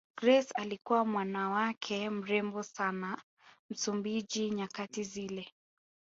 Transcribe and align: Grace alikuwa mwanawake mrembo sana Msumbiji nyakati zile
Grace 0.17 0.51
alikuwa 0.55 1.05
mwanawake 1.05 2.09
mrembo 2.09 2.63
sana 2.63 3.21
Msumbiji 3.69 4.49
nyakati 4.51 5.03
zile 5.03 5.51